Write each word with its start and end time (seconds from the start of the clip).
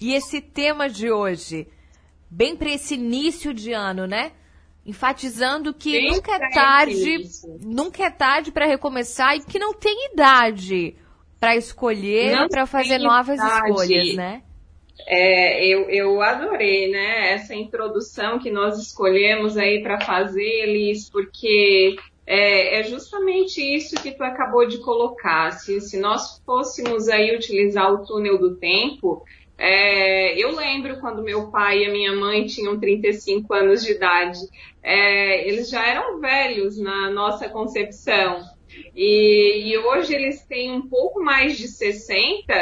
E 0.00 0.14
esse 0.14 0.40
tema 0.40 0.88
de 0.88 1.10
hoje, 1.10 1.66
bem 2.30 2.56
para 2.56 2.70
esse 2.70 2.94
início 2.94 3.52
de 3.52 3.72
ano, 3.72 4.06
né? 4.06 4.32
Enfatizando 4.86 5.74
que 5.74 5.92
bem 5.92 6.10
nunca 6.12 6.34
é 6.34 6.50
tarde, 6.50 7.22
nunca 7.62 8.04
é 8.04 8.10
tarde 8.10 8.52
para 8.52 8.64
recomeçar 8.64 9.36
e 9.36 9.40
que 9.40 9.58
não 9.58 9.74
tem 9.74 10.12
idade 10.12 10.94
para 11.38 11.56
escolher, 11.56 12.48
para 12.48 12.66
fazer 12.66 12.98
novas 12.98 13.36
idade. 13.38 13.70
escolhas, 13.70 14.16
né? 14.16 14.42
É, 15.06 15.64
eu, 15.66 15.88
eu 15.88 16.20
adorei, 16.20 16.90
né, 16.90 17.32
essa 17.32 17.54
introdução 17.54 18.38
que 18.38 18.50
nós 18.50 18.78
escolhemos 18.78 19.56
aí 19.56 19.80
para 19.80 20.00
fazer, 20.00 20.42
Elis, 20.42 21.08
porque 21.08 21.96
é, 22.26 22.80
é, 22.80 22.82
justamente 22.82 23.58
isso 23.58 23.94
que 23.96 24.12
tu 24.12 24.22
acabou 24.22 24.66
de 24.66 24.78
colocar. 24.78 25.52
Se, 25.52 25.80
se 25.80 25.98
nós 25.98 26.42
fôssemos 26.44 27.08
aí 27.08 27.34
utilizar 27.34 27.90
o 27.90 28.04
túnel 28.04 28.38
do 28.38 28.56
tempo, 28.56 29.24
é, 29.58 30.38
eu 30.38 30.54
lembro 30.54 31.00
quando 31.00 31.20
meu 31.20 31.50
pai 31.50 31.80
e 31.80 31.86
a 31.86 31.90
minha 31.90 32.14
mãe 32.14 32.46
tinham 32.46 32.78
35 32.78 33.52
anos 33.52 33.82
de 33.82 33.92
idade. 33.92 34.38
É, 34.80 35.48
eles 35.48 35.68
já 35.68 35.84
eram 35.84 36.20
velhos 36.20 36.78
na 36.78 37.10
nossa 37.10 37.48
concepção. 37.48 38.40
E, 38.94 39.72
e, 39.72 39.78
hoje 39.78 40.14
eles 40.14 40.44
têm 40.46 40.72
um 40.72 40.88
pouco 40.88 41.20
mais 41.20 41.58
de 41.58 41.66
60 41.66 42.54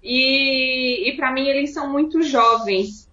e, 0.00 1.08
e 1.08 1.16
para 1.16 1.32
mim 1.32 1.48
eles 1.48 1.74
são 1.74 1.90
muito 1.90 2.22
jovens. 2.22 3.10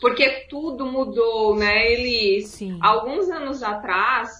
Porque 0.00 0.46
tudo 0.48 0.84
mudou, 0.84 1.54
né? 1.54 1.92
Eles, 1.92 2.48
Sim. 2.48 2.78
alguns 2.80 3.28
anos 3.30 3.62
atrás, 3.62 4.30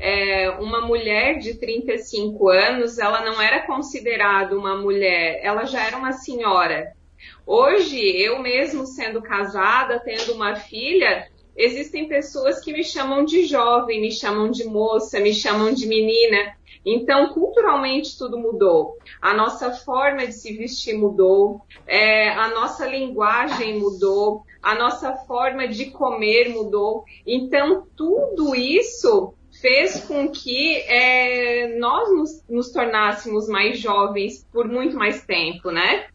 é, 0.00 0.50
uma 0.50 0.80
mulher 0.80 1.38
de 1.38 1.54
35 1.54 2.48
anos, 2.48 2.98
ela 2.98 3.24
não 3.24 3.40
era 3.40 3.64
considerada 3.66 4.56
uma 4.56 4.76
mulher, 4.76 5.40
ela 5.42 5.64
já 5.64 5.84
era 5.84 5.96
uma 5.96 6.12
senhora. 6.12 6.97
Hoje, 7.46 7.98
eu 7.98 8.40
mesmo 8.40 8.86
sendo 8.86 9.22
casada, 9.22 10.00
tendo 10.00 10.34
uma 10.34 10.56
filha, 10.56 11.28
existem 11.56 12.08
pessoas 12.08 12.60
que 12.60 12.72
me 12.72 12.84
chamam 12.84 13.24
de 13.24 13.44
jovem, 13.44 14.00
me 14.00 14.12
chamam 14.12 14.50
de 14.50 14.64
moça, 14.64 15.20
me 15.20 15.34
chamam 15.34 15.72
de 15.72 15.86
menina. 15.86 16.56
Então, 16.86 17.32
culturalmente, 17.34 18.16
tudo 18.16 18.38
mudou. 18.38 18.96
A 19.20 19.34
nossa 19.34 19.72
forma 19.72 20.26
de 20.26 20.32
se 20.32 20.56
vestir 20.56 20.96
mudou, 20.96 21.60
é, 21.86 22.30
a 22.30 22.48
nossa 22.50 22.86
linguagem 22.86 23.78
mudou, 23.78 24.42
a 24.62 24.74
nossa 24.74 25.12
forma 25.26 25.66
de 25.68 25.90
comer 25.90 26.48
mudou. 26.50 27.04
Então, 27.26 27.86
tudo 27.96 28.54
isso 28.54 29.34
fez 29.60 30.00
com 30.04 30.28
que 30.30 30.76
é, 30.82 31.78
nós 31.78 32.10
nos, 32.10 32.44
nos, 32.48 32.70
tornássemos 32.70 33.48
mais 33.48 33.78
jovens 33.78 34.46
por 34.52 34.68
muito 34.68 34.96
mais 34.96 35.24
tempo, 35.24 35.70
né? 35.70 36.06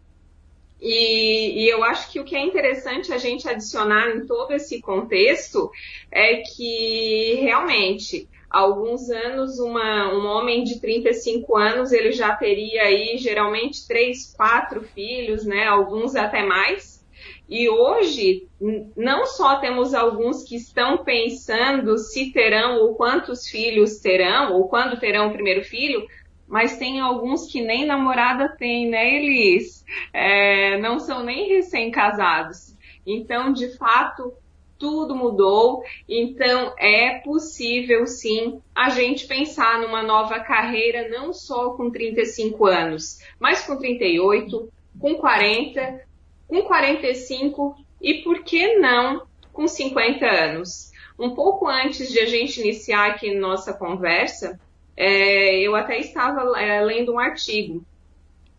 E, 0.86 1.64
e, 1.64 1.70
eu 1.70 1.82
acho 1.82 2.12
que 2.12 2.20
o 2.20 2.26
que 2.26 2.36
é 2.36 2.42
interessante 2.42 3.14
a 3.14 3.18
gente 3.18 3.48
adicionar 3.48 4.10
em 4.10 4.26
todo 4.26 4.52
esse 4.52 4.82
contexto 4.82 5.72
é 6.12 6.42
que 6.42 7.36
realmente 7.36 8.28
há 8.50 8.60
alguns 8.60 9.10
anos 9.10 9.60
uma, 9.60 10.14
um 10.14 10.26
homem 10.26 10.66
de 10.66 10.82
35 10.82 11.56
anos 11.56 11.94
ele 11.94 12.12
já 12.12 12.36
teria 12.36 12.84
aí 12.84 13.18
geralmente 13.18 13.88
três, 13.88 14.34
quatro 14.36 14.84
filhos, 14.84 15.46
né? 15.46 15.66
Alguns 15.66 16.18
até 16.18 16.44
mais. 16.44 17.02
E 17.48 17.70
hoje, 17.70 18.48
não 18.96 19.26
só 19.26 19.60
temos 19.60 19.94
alguns 19.94 20.44
que 20.44 20.56
estão 20.56 20.98
pensando 20.98 21.98
se 21.98 22.34
terão 22.34 22.82
ou 22.82 22.96
quantos 22.96 23.48
filhos 23.48 24.00
terão, 24.00 24.54
ou 24.54 24.68
quando 24.68 25.00
terão 25.00 25.30
o 25.30 25.34
primeiro 25.34 25.64
filho, 25.64 26.06
mas 26.54 26.78
tem 26.78 27.00
alguns 27.00 27.48
que 27.48 27.64
nem 27.64 27.84
namorada 27.84 28.48
tem, 28.48 28.88
né, 28.88 29.16
Elis? 29.16 29.84
É, 30.14 30.78
não 30.78 31.00
são 31.00 31.24
nem 31.24 31.48
recém-casados. 31.48 32.78
Então, 33.08 33.52
de 33.52 33.76
fato, 33.76 34.32
tudo 34.78 35.16
mudou. 35.16 35.82
Então, 36.08 36.72
é 36.78 37.18
possível 37.22 38.06
sim 38.06 38.62
a 38.76 38.92
gente 38.92 39.26
pensar 39.26 39.82
numa 39.82 40.04
nova 40.04 40.42
carreira, 40.42 41.10
não 41.10 41.34
só 41.34 41.72
com 41.72 41.90
35 41.90 42.68
anos, 42.68 43.18
mas 43.40 43.66
com 43.66 43.76
38, 43.76 44.72
com 45.00 45.16
40, 45.16 46.06
com 46.48 46.62
45 46.62 47.76
e 48.00 48.22
por 48.22 48.44
que 48.44 48.76
não 48.76 49.26
com 49.52 49.68
50 49.68 50.24
anos? 50.24 50.92
Um 51.18 51.32
pouco 51.32 51.68
antes 51.68 52.12
de 52.12 52.20
a 52.20 52.28
gente 52.28 52.62
iniciar 52.62 53.10
aqui 53.10 53.34
nossa 53.34 53.74
conversa, 53.74 54.60
é, 54.96 55.60
eu 55.60 55.76
até 55.76 56.00
estava 56.00 56.60
é, 56.60 56.82
lendo 56.82 57.14
um 57.14 57.20
artigo 57.20 57.84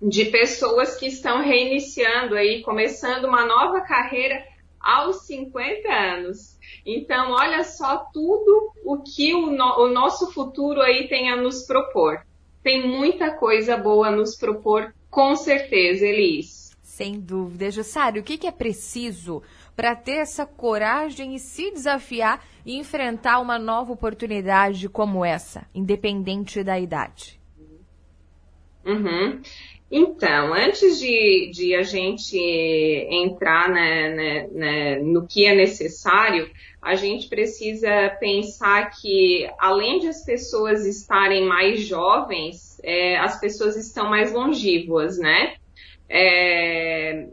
de 0.01 0.27
pessoas 0.27 0.97
que 0.97 1.07
estão 1.07 1.41
reiniciando 1.41 2.35
aí, 2.35 2.63
começando 2.63 3.25
uma 3.25 3.47
nova 3.47 3.81
carreira 3.81 4.45
aos 4.79 5.27
50 5.27 5.89
anos. 5.91 6.59
Então, 6.85 7.33
olha 7.33 7.65
só 7.65 8.05
tudo 8.13 8.73
o 8.85 8.99
que 8.99 9.35
o, 9.35 9.47
no, 9.47 9.85
o 9.85 9.89
nosso 9.89 10.31
futuro 10.31 10.83
aí 10.83 11.09
tem 11.09 11.31
a 11.31 11.37
nos 11.37 11.63
propor. 11.67 12.25
Tem 12.63 12.87
muita 12.87 13.31
coisa 13.31 13.77
boa 13.77 14.09
a 14.09 14.11
nos 14.11 14.37
propor, 14.37 14.95
com 15.11 15.35
certeza, 15.37 16.07
Elis. 16.07 16.65
Sem 16.83 17.19
dúvida. 17.19 17.71
Jussário, 17.71 18.21
o 18.21 18.25
que, 18.25 18.37
que 18.37 18.47
é 18.47 18.53
preciso 18.53 19.43
para 19.77 19.95
ter 19.95 20.19
essa 20.19 20.47
coragem 20.47 21.35
e 21.35 21.39
se 21.39 21.71
desafiar 21.71 22.45
e 22.65 22.77
enfrentar 22.77 23.41
uma 23.41 23.59
nova 23.59 23.93
oportunidade 23.93 24.89
como 24.89 25.25
essa, 25.25 25.67
independente 25.75 26.63
da 26.63 26.79
idade? 26.79 27.41
Uhum. 28.85 29.41
Então, 29.91 30.53
antes 30.53 30.99
de, 30.99 31.51
de, 31.53 31.75
a 31.75 31.83
gente 31.83 32.37
entrar 32.37 33.69
né, 33.69 34.15
né, 34.15 34.49
né, 34.53 34.99
no 35.01 35.27
que 35.27 35.47
é 35.47 35.55
necessário, 35.55 36.51
a 36.83 36.95
gente 36.95 37.29
precisa 37.29 38.11
pensar 38.19 38.91
que, 38.91 39.49
além 39.59 40.01
de 40.01 40.09
as 40.09 40.25
pessoas 40.25 40.85
estarem 40.85 41.47
mais 41.47 41.83
jovens, 41.83 42.81
é, 42.83 43.17
as 43.19 43.39
pessoas 43.39 43.77
estão 43.77 44.09
mais 44.11 44.33
longívas, 44.33 45.19
né? 45.19 45.55
é, 46.09 47.27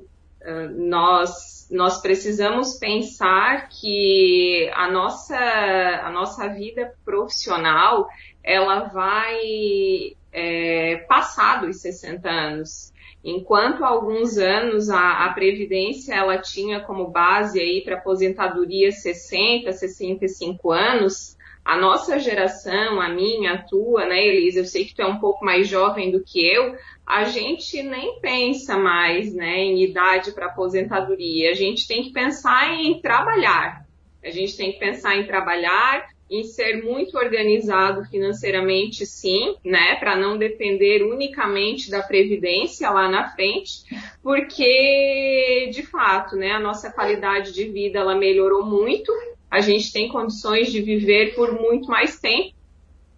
nós, 0.76 1.61
nós 1.72 2.02
precisamos 2.02 2.78
pensar 2.78 3.70
que 3.70 4.70
a 4.74 4.92
nossa, 4.92 5.38
a 5.38 6.12
nossa 6.12 6.48
vida 6.50 6.94
profissional 7.06 8.08
ela 8.44 8.86
vai 8.90 10.16
é, 10.34 10.98
passar 11.08 11.62
dos 11.62 11.82
60 11.82 12.30
anos. 12.30 12.92
Enquanto 13.24 13.86
há 13.86 13.88
alguns 13.88 14.38
anos 14.38 14.90
a, 14.90 15.26
a 15.26 15.34
Previdência 15.34 16.14
ela 16.14 16.40
tinha 16.40 16.82
como 16.82 17.08
base 17.08 17.60
aí 17.60 17.82
para 17.82 17.98
aposentadoria 17.98 18.92
60, 18.92 19.72
65 19.72 20.72
anos, 20.72 21.38
a 21.72 21.78
nossa 21.78 22.20
geração, 22.20 23.00
a 23.00 23.08
minha, 23.08 23.54
a 23.54 23.58
tua, 23.64 24.06
né, 24.06 24.22
Elisa, 24.22 24.60
eu 24.60 24.66
sei 24.66 24.84
que 24.84 24.94
tu 24.94 25.02
é 25.02 25.06
um 25.06 25.20
pouco 25.20 25.46
mais 25.46 25.70
jovem 25.70 26.12
do 26.12 26.22
que 26.22 26.46
eu, 26.46 26.76
a 27.08 27.24
gente 27.24 27.82
nem 27.82 28.20
pensa 28.20 28.78
mais, 28.78 29.34
né, 29.34 29.60
em 29.60 29.82
idade 29.82 30.34
para 30.34 30.48
aposentadoria. 30.48 31.50
A 31.50 31.54
gente 31.54 31.88
tem 31.88 32.04
que 32.04 32.12
pensar 32.12 32.74
em 32.74 33.00
trabalhar. 33.00 33.86
A 34.22 34.30
gente 34.30 34.58
tem 34.58 34.74
que 34.74 34.80
pensar 34.80 35.16
em 35.16 35.26
trabalhar, 35.26 36.10
em 36.30 36.44
ser 36.44 36.84
muito 36.84 37.18
organizado 37.18 38.04
financeiramente, 38.04 39.06
sim, 39.06 39.56
né, 39.64 39.96
para 39.96 40.18
não 40.18 40.38
depender 40.38 41.04
unicamente 41.04 41.90
da 41.90 42.04
previdência 42.04 42.90
lá 42.90 43.08
na 43.08 43.30
frente, 43.30 43.84
porque 44.22 45.70
de 45.74 45.84
fato, 45.84 46.36
né, 46.36 46.52
a 46.52 46.60
nossa 46.60 46.92
qualidade 46.92 47.54
de 47.54 47.64
vida 47.64 48.00
ela 48.00 48.14
melhorou 48.14 48.66
muito 48.66 49.10
a 49.52 49.60
gente 49.60 49.92
tem 49.92 50.08
condições 50.08 50.72
de 50.72 50.82
viver 50.82 51.36
por 51.36 51.52
muito 51.54 51.90
mais 51.90 52.18
tempo. 52.18 52.56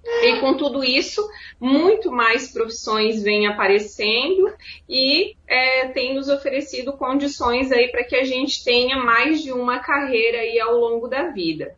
E 0.05 0.41
com 0.41 0.57
tudo 0.57 0.83
isso, 0.83 1.25
muito 1.61 2.11
mais 2.11 2.51
profissões 2.51 3.23
vêm 3.23 3.47
aparecendo 3.47 4.53
e 4.89 5.33
é, 5.47 5.87
tem 5.89 6.13
nos 6.13 6.27
oferecido 6.27 6.91
condições 6.97 7.71
aí 7.71 7.87
para 7.89 8.03
que 8.03 8.15
a 8.17 8.25
gente 8.25 8.65
tenha 8.65 8.97
mais 8.97 9.41
de 9.41 9.53
uma 9.53 9.79
carreira 9.79 10.39
aí 10.39 10.59
ao 10.59 10.75
longo 10.75 11.07
da 11.07 11.29
vida. 11.29 11.73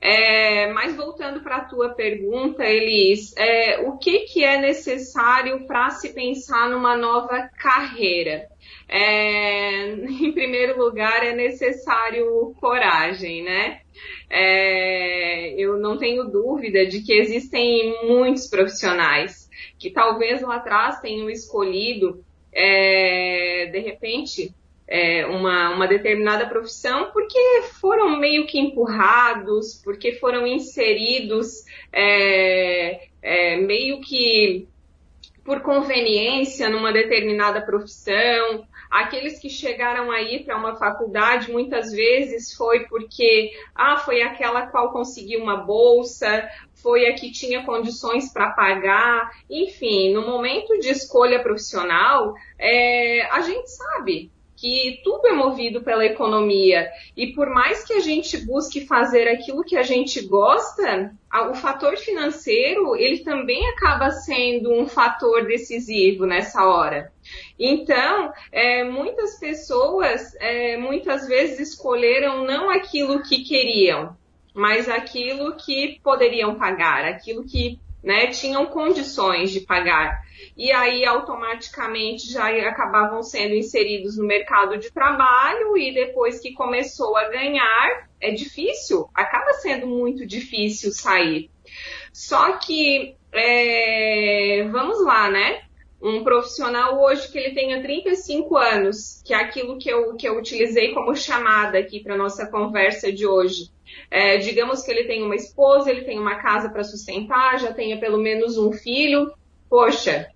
É, 0.00 0.72
mas 0.72 0.96
voltando 0.96 1.40
para 1.40 1.56
a 1.56 1.64
tua 1.64 1.90
pergunta, 1.90 2.64
Elis, 2.64 3.34
é, 3.36 3.80
o 3.80 3.98
que, 3.98 4.20
que 4.20 4.42
é 4.42 4.58
necessário 4.58 5.66
para 5.66 5.90
se 5.90 6.14
pensar 6.14 6.70
numa 6.70 6.96
nova 6.96 7.50
carreira? 7.58 8.48
É, 8.88 9.92
em 10.06 10.32
primeiro 10.32 10.78
lugar, 10.78 11.24
é 11.24 11.34
necessário 11.34 12.54
coragem, 12.60 13.42
né? 13.42 13.80
É, 14.28 15.54
eu 15.60 15.78
não 15.78 15.96
tenho 15.96 16.24
dúvida 16.24 16.86
de 16.86 17.00
que 17.00 17.12
existem 17.12 17.94
muitos 18.04 18.48
profissionais 18.48 19.48
que 19.78 19.90
talvez 19.90 20.42
lá 20.42 20.56
atrás 20.56 21.00
tenham 21.00 21.30
escolhido, 21.30 22.24
é, 22.52 23.68
de 23.72 23.78
repente, 23.80 24.54
é, 24.88 25.26
uma, 25.26 25.70
uma 25.70 25.88
determinada 25.88 26.46
profissão 26.46 27.10
porque 27.12 27.38
foram 27.80 28.18
meio 28.18 28.46
que 28.46 28.58
empurrados, 28.58 29.80
porque 29.82 30.12
foram 30.14 30.46
inseridos 30.46 31.64
é, 31.92 33.08
é, 33.20 33.56
meio 33.56 34.00
que 34.00 34.68
por 35.44 35.60
conveniência 35.60 36.68
numa 36.68 36.92
determinada 36.92 37.60
profissão, 37.60 38.66
Aqueles 38.90 39.38
que 39.38 39.48
chegaram 39.48 40.10
aí 40.10 40.44
para 40.44 40.56
uma 40.56 40.76
faculdade 40.76 41.50
muitas 41.50 41.92
vezes 41.92 42.54
foi 42.54 42.86
porque 42.86 43.50
ah, 43.74 43.96
foi 43.98 44.22
aquela 44.22 44.66
qual 44.66 44.92
conseguiu 44.92 45.42
uma 45.42 45.56
bolsa, 45.56 46.48
foi 46.74 47.06
a 47.06 47.14
que 47.14 47.32
tinha 47.32 47.64
condições 47.64 48.32
para 48.32 48.50
pagar, 48.50 49.30
enfim, 49.50 50.12
no 50.12 50.26
momento 50.26 50.78
de 50.78 50.88
escolha 50.88 51.42
profissional, 51.42 52.34
é, 52.58 53.22
a 53.30 53.40
gente 53.40 53.68
sabe 53.70 54.30
que 54.66 55.00
tudo 55.04 55.28
é 55.28 55.32
movido 55.32 55.80
pela 55.80 56.04
economia. 56.04 56.90
E 57.16 57.28
por 57.28 57.48
mais 57.48 57.84
que 57.84 57.92
a 57.92 58.00
gente 58.00 58.44
busque 58.44 58.84
fazer 58.84 59.28
aquilo 59.28 59.62
que 59.62 59.76
a 59.76 59.84
gente 59.84 60.26
gosta, 60.26 61.14
o 61.48 61.54
fator 61.54 61.96
financeiro, 61.96 62.96
ele 62.96 63.18
também 63.18 63.64
acaba 63.68 64.10
sendo 64.10 64.72
um 64.72 64.88
fator 64.88 65.46
decisivo 65.46 66.26
nessa 66.26 66.64
hora. 66.64 67.12
Então, 67.56 68.32
é, 68.50 68.82
muitas 68.82 69.38
pessoas, 69.38 70.34
é, 70.40 70.76
muitas 70.76 71.28
vezes 71.28 71.70
escolheram 71.70 72.44
não 72.44 72.68
aquilo 72.68 73.22
que 73.22 73.44
queriam, 73.44 74.16
mas 74.52 74.88
aquilo 74.88 75.54
que 75.56 76.00
poderiam 76.02 76.56
pagar, 76.56 77.04
aquilo 77.04 77.44
que 77.44 77.78
né, 78.06 78.28
tinham 78.28 78.66
condições 78.66 79.50
de 79.50 79.62
pagar. 79.62 80.22
E 80.56 80.70
aí, 80.70 81.04
automaticamente, 81.04 82.30
já 82.30 82.48
acabavam 82.68 83.20
sendo 83.20 83.56
inseridos 83.56 84.16
no 84.16 84.24
mercado 84.24 84.78
de 84.78 84.92
trabalho 84.92 85.76
e 85.76 85.92
depois 85.92 86.38
que 86.38 86.52
começou 86.52 87.16
a 87.16 87.28
ganhar, 87.28 88.08
é 88.20 88.30
difícil, 88.30 89.10
acaba 89.12 89.54
sendo 89.54 89.88
muito 89.88 90.24
difícil 90.24 90.92
sair. 90.92 91.50
Só 92.12 92.58
que, 92.58 93.16
é, 93.32 94.68
vamos 94.70 95.04
lá, 95.04 95.28
né? 95.28 95.65
Um 96.06 96.22
profissional 96.22 97.02
hoje 97.02 97.28
que 97.32 97.36
ele 97.36 97.52
tenha 97.52 97.82
35 97.82 98.56
anos, 98.56 99.20
que 99.24 99.34
é 99.34 99.36
aquilo 99.36 99.76
que 99.76 99.88
eu, 99.88 100.14
que 100.14 100.28
eu 100.28 100.38
utilizei 100.38 100.94
como 100.94 101.16
chamada 101.16 101.76
aqui 101.78 101.98
para 101.98 102.16
nossa 102.16 102.46
conversa 102.46 103.10
de 103.12 103.26
hoje, 103.26 103.72
é, 104.08 104.36
digamos 104.36 104.84
que 104.84 104.90
ele 104.92 105.02
tem 105.02 105.24
uma 105.24 105.34
esposa, 105.34 105.90
ele 105.90 106.04
tem 106.04 106.16
uma 106.16 106.36
casa 106.36 106.68
para 106.68 106.84
sustentar, 106.84 107.58
já 107.58 107.72
tenha 107.72 107.98
pelo 107.98 108.18
menos 108.18 108.56
um 108.56 108.70
filho. 108.70 109.32
Poxa, 109.68 110.30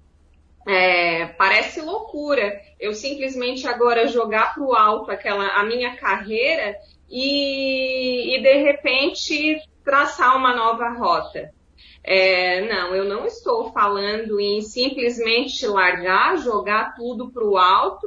é, 0.66 1.26
parece 1.38 1.80
loucura 1.80 2.60
eu 2.80 2.92
simplesmente 2.92 3.68
agora 3.68 4.08
jogar 4.08 4.54
para 4.54 4.64
o 4.64 4.74
alto 4.74 5.12
aquela 5.12 5.46
a 5.54 5.62
minha 5.62 5.94
carreira 5.96 6.74
e, 7.08 8.36
e 8.36 8.42
de 8.42 8.54
repente 8.56 9.62
traçar 9.84 10.36
uma 10.36 10.52
nova 10.52 10.88
rota. 10.88 11.52
É, 12.02 12.62
não, 12.62 12.94
eu 12.94 13.04
não 13.04 13.26
estou 13.26 13.72
falando 13.72 14.40
em 14.40 14.62
simplesmente 14.62 15.66
largar, 15.66 16.38
jogar 16.38 16.94
tudo 16.94 17.30
para 17.30 17.44
o 17.44 17.58
alto, 17.58 18.06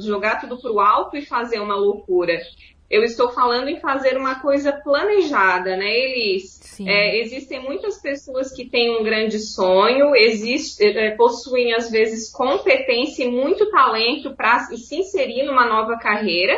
jogar 0.00 0.40
tudo 0.40 0.58
para 0.60 0.72
o 0.72 0.80
alto 0.80 1.16
e 1.16 1.26
fazer 1.26 1.60
uma 1.60 1.76
loucura. 1.76 2.40
Eu 2.88 3.02
estou 3.02 3.30
falando 3.30 3.68
em 3.68 3.80
fazer 3.80 4.16
uma 4.16 4.40
coisa 4.40 4.72
planejada, 4.72 5.76
né, 5.76 5.92
Elis? 5.92 6.60
É, 6.86 7.20
existem 7.20 7.60
muitas 7.60 8.00
pessoas 8.00 8.52
que 8.52 8.68
têm 8.68 8.98
um 8.98 9.02
grande 9.02 9.40
sonho, 9.40 10.14
existe, 10.14 10.84
é, 10.84 11.10
possuem 11.16 11.74
às 11.74 11.90
vezes 11.90 12.30
competência 12.30 13.24
e 13.24 13.30
muito 13.30 13.68
talento 13.70 14.36
para 14.36 14.60
se 14.60 14.96
inserir 14.96 15.44
numa 15.44 15.66
nova 15.66 15.98
carreira, 15.98 16.56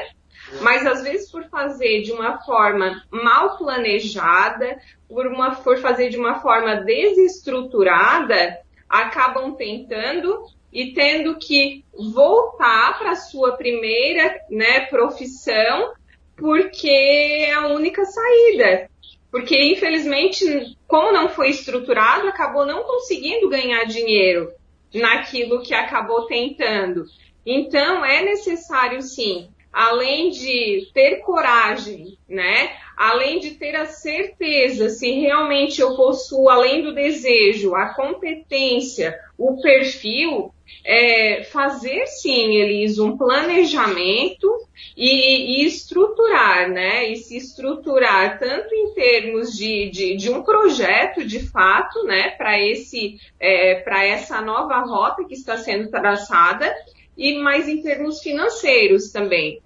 mas 0.60 0.86
às 0.86 1.02
vezes 1.02 1.30
por 1.30 1.44
fazer 1.48 2.02
de 2.02 2.12
uma 2.12 2.38
forma 2.42 3.02
mal 3.10 3.56
planejada, 3.56 4.78
por, 5.08 5.26
uma, 5.26 5.54
por 5.56 5.78
fazer 5.78 6.08
de 6.08 6.16
uma 6.16 6.40
forma 6.40 6.76
desestruturada, 6.76 8.58
acabam 8.88 9.54
tentando 9.54 10.44
e 10.72 10.92
tendo 10.92 11.36
que 11.38 11.84
voltar 11.92 12.98
para 12.98 13.14
sua 13.14 13.52
primeira 13.56 14.40
né, 14.50 14.80
profissão 14.86 15.92
porque 16.36 16.88
é 16.88 17.52
a 17.52 17.66
única 17.66 18.04
saída. 18.04 18.88
Porque, 19.30 19.60
infelizmente, 19.72 20.76
como 20.86 21.12
não 21.12 21.28
foi 21.28 21.50
estruturado, 21.50 22.28
acabou 22.28 22.64
não 22.64 22.84
conseguindo 22.84 23.48
ganhar 23.48 23.84
dinheiro 23.84 24.50
naquilo 24.94 25.62
que 25.62 25.74
acabou 25.74 26.26
tentando. 26.26 27.04
Então, 27.44 28.04
é 28.04 28.22
necessário, 28.22 29.02
sim, 29.02 29.50
além 29.78 30.30
de 30.30 30.90
ter 30.92 31.20
coragem, 31.20 32.18
né? 32.28 32.72
Além 32.96 33.38
de 33.38 33.52
ter 33.52 33.76
a 33.76 33.86
certeza 33.86 34.88
se 34.88 35.08
realmente 35.20 35.80
eu 35.80 35.94
possuo, 35.94 36.48
além 36.48 36.82
do 36.82 36.92
desejo, 36.92 37.76
a 37.76 37.94
competência, 37.94 39.16
o 39.38 39.60
perfil, 39.62 40.52
é, 40.84 41.44
fazer 41.44 42.08
sim, 42.08 42.56
Elis, 42.56 42.98
um 42.98 43.16
planejamento 43.16 44.52
e, 44.96 45.62
e, 45.62 45.66
estruturar, 45.66 46.68
né? 46.68 47.12
E 47.12 47.16
se 47.16 47.36
estruturar 47.36 48.36
tanto 48.40 48.74
em 48.74 48.92
termos 48.94 49.56
de, 49.56 49.90
de, 49.90 50.16
de 50.16 50.28
um 50.28 50.42
projeto 50.42 51.24
de 51.24 51.38
fato, 51.38 52.02
né, 52.02 52.30
para 52.30 52.60
esse 52.60 53.20
é, 53.38 53.76
para 53.76 54.04
essa 54.04 54.40
nova 54.40 54.80
rota 54.80 55.24
que 55.24 55.34
está 55.34 55.56
sendo 55.56 55.88
traçada, 55.88 56.74
e 57.16 57.38
mais 57.38 57.68
em 57.68 57.80
termos 57.80 58.20
financeiros 58.20 59.12
também. 59.12 59.62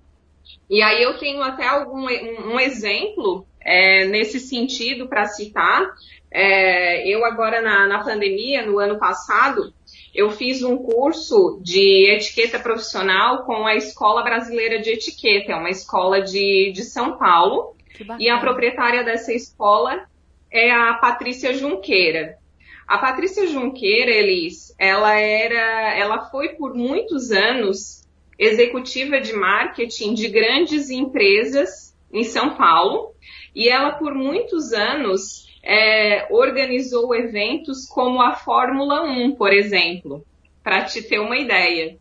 E 0.68 0.82
aí 0.82 1.02
eu 1.02 1.18
tenho 1.18 1.42
até 1.42 1.66
algum 1.66 2.06
um, 2.08 2.54
um 2.54 2.60
exemplo 2.60 3.46
é, 3.60 4.06
nesse 4.06 4.40
sentido 4.40 5.08
para 5.08 5.26
citar. 5.26 5.92
É, 6.30 7.06
eu 7.08 7.24
agora 7.24 7.60
na, 7.60 7.86
na 7.86 8.02
pandemia, 8.02 8.64
no 8.64 8.78
ano 8.78 8.98
passado, 8.98 9.72
eu 10.14 10.30
fiz 10.30 10.62
um 10.62 10.76
curso 10.76 11.60
de 11.62 12.10
etiqueta 12.10 12.58
profissional 12.58 13.44
com 13.44 13.66
a 13.66 13.74
Escola 13.74 14.22
Brasileira 14.22 14.80
de 14.80 14.90
Etiqueta, 14.90 15.52
é 15.52 15.56
uma 15.56 15.70
escola 15.70 16.22
de, 16.22 16.72
de 16.72 16.82
São 16.82 17.18
Paulo. 17.18 17.76
E 18.18 18.28
a 18.28 18.38
proprietária 18.38 19.04
dessa 19.04 19.32
escola 19.32 20.06
é 20.50 20.70
a 20.70 20.94
Patrícia 20.94 21.54
Junqueira. 21.54 22.38
A 22.86 22.98
Patrícia 22.98 23.46
Junqueira, 23.46 24.10
Elis, 24.10 24.74
ela 24.78 25.14
era, 25.14 25.94
ela 25.96 26.30
foi 26.30 26.50
por 26.50 26.74
muitos 26.74 27.30
anos 27.30 28.01
executiva 28.42 29.20
de 29.20 29.32
marketing 29.32 30.14
de 30.14 30.28
grandes 30.28 30.90
empresas 30.90 31.96
em 32.12 32.24
São 32.24 32.56
Paulo 32.56 33.14
e 33.54 33.68
ela 33.68 33.92
por 33.92 34.14
muitos 34.14 34.72
anos 34.72 35.46
é, 35.62 36.26
organizou 36.30 37.14
eventos 37.14 37.86
como 37.86 38.20
a 38.20 38.34
Fórmula 38.34 39.04
1, 39.04 39.36
por 39.36 39.52
exemplo, 39.52 40.24
para 40.62 40.84
te 40.84 41.02
ter 41.02 41.20
uma 41.20 41.38
ideia, 41.38 41.96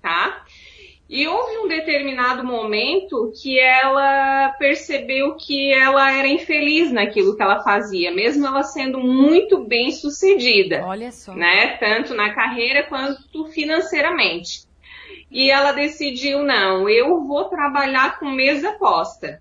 tá? 0.00 0.44
E 1.08 1.28
houve 1.28 1.58
um 1.58 1.68
determinado 1.68 2.44
momento 2.44 3.32
que 3.40 3.60
ela 3.60 4.48
percebeu 4.58 5.36
que 5.36 5.72
ela 5.72 6.10
era 6.10 6.26
infeliz 6.26 6.90
naquilo 6.90 7.36
que 7.36 7.42
ela 7.42 7.62
fazia, 7.62 8.10
mesmo 8.12 8.44
ela 8.44 8.64
sendo 8.64 8.98
muito 8.98 9.64
bem 9.64 9.92
sucedida. 9.92 10.84
Olha 10.84 11.12
só. 11.12 11.32
Né? 11.32 11.76
Tanto 11.76 12.12
na 12.12 12.34
carreira 12.34 12.82
quanto 12.88 13.46
financeiramente. 13.46 14.65
E 15.36 15.50
ela 15.50 15.72
decidiu, 15.72 16.42
não, 16.42 16.88
eu 16.88 17.22
vou 17.24 17.44
trabalhar 17.44 18.18
com 18.18 18.30
mesa 18.30 18.72
posta 18.72 19.40